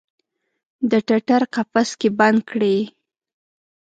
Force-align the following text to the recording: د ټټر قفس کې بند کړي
د 0.89 0.91
ټټر 1.07 1.41
قفس 1.53 1.89
کې 1.99 2.09
بند 2.19 2.39
کړي 2.49 2.77